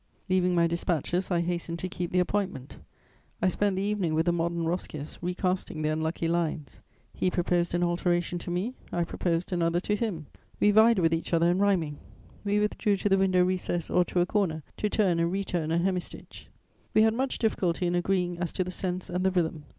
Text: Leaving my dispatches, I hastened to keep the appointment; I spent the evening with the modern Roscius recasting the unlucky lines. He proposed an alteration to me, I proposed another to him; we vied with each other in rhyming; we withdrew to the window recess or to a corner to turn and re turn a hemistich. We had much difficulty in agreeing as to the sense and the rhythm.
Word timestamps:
Leaving 0.29 0.55
my 0.55 0.65
dispatches, 0.65 1.29
I 1.29 1.41
hastened 1.41 1.77
to 1.77 1.87
keep 1.87 2.11
the 2.11 2.17
appointment; 2.17 2.77
I 3.39 3.49
spent 3.49 3.75
the 3.75 3.83
evening 3.83 4.15
with 4.15 4.25
the 4.25 4.31
modern 4.33 4.63
Roscius 4.65 5.19
recasting 5.21 5.83
the 5.83 5.89
unlucky 5.89 6.27
lines. 6.27 6.81
He 7.13 7.29
proposed 7.29 7.75
an 7.75 7.83
alteration 7.83 8.39
to 8.39 8.49
me, 8.49 8.73
I 8.91 9.03
proposed 9.03 9.53
another 9.53 9.79
to 9.81 9.95
him; 9.95 10.25
we 10.59 10.71
vied 10.71 10.97
with 10.97 11.13
each 11.13 11.35
other 11.35 11.51
in 11.51 11.59
rhyming; 11.59 11.99
we 12.43 12.57
withdrew 12.59 12.95
to 12.97 13.09
the 13.09 13.17
window 13.19 13.43
recess 13.45 13.91
or 13.91 14.03
to 14.05 14.21
a 14.21 14.25
corner 14.25 14.63
to 14.77 14.89
turn 14.89 15.19
and 15.19 15.31
re 15.31 15.43
turn 15.43 15.69
a 15.69 15.77
hemistich. 15.77 16.47
We 16.95 17.03
had 17.03 17.13
much 17.13 17.37
difficulty 17.37 17.85
in 17.85 17.93
agreeing 17.93 18.39
as 18.39 18.51
to 18.53 18.63
the 18.63 18.71
sense 18.71 19.07
and 19.07 19.23
the 19.23 19.29
rhythm. 19.29 19.65